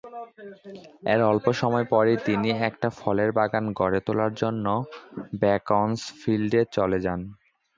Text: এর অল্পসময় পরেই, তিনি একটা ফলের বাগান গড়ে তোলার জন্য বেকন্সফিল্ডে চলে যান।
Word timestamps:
এর 1.13 1.21
অল্পসময় 1.23 1.85
পরেই, 1.85 2.17
তিনি 2.25 2.49
একটা 2.67 2.87
ফলের 2.99 3.29
বাগান 3.31 3.65
গড়ে 3.73 3.99
তোলার 4.05 4.33
জন্য 4.33 4.65
বেকন্সফিল্ডে 5.41 6.61
চলে 6.75 6.99
যান। 7.05 7.19